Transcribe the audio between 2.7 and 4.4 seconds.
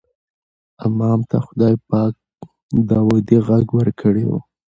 داودي غږ ورکړی و.